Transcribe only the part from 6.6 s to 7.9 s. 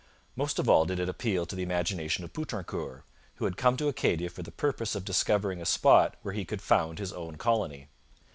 found his own colony.